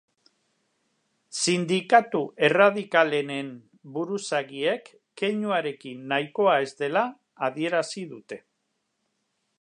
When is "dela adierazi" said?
6.83-8.07